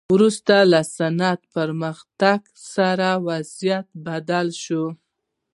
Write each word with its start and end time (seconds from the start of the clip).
وروسته 0.15 0.55
د 0.71 0.73
صنعت 0.97 1.41
پرمختګ 1.55 2.39
سره 2.73 3.09
وضعیت 3.27 3.87
بدل 4.07 4.47
شو. 4.63 4.85